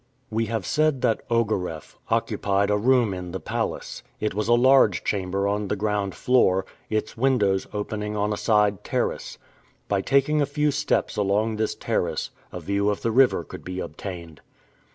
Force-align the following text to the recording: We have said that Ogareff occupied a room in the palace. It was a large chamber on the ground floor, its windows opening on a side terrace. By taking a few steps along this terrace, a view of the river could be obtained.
We 0.31 0.47
have 0.47 0.65
said 0.65 1.01
that 1.01 1.21
Ogareff 1.29 1.95
occupied 2.09 2.71
a 2.71 2.75
room 2.75 3.13
in 3.13 3.33
the 3.33 3.39
palace. 3.39 4.01
It 4.19 4.33
was 4.33 4.47
a 4.47 4.55
large 4.55 5.03
chamber 5.03 5.47
on 5.47 5.67
the 5.67 5.75
ground 5.75 6.15
floor, 6.15 6.65
its 6.89 7.15
windows 7.15 7.67
opening 7.71 8.15
on 8.17 8.33
a 8.33 8.35
side 8.35 8.83
terrace. 8.83 9.37
By 9.87 10.01
taking 10.01 10.41
a 10.41 10.47
few 10.47 10.71
steps 10.71 11.17
along 11.17 11.57
this 11.57 11.75
terrace, 11.75 12.31
a 12.51 12.59
view 12.59 12.89
of 12.89 13.03
the 13.03 13.11
river 13.11 13.43
could 13.43 13.63
be 13.63 13.79
obtained. 13.79 14.41